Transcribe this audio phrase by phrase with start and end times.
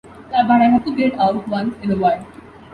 [0.31, 2.25] But I have to get out once in a while.